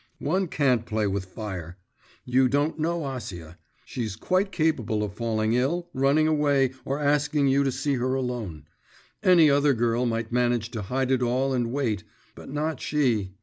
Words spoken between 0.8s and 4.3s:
play with fire. You don't know Acia; she's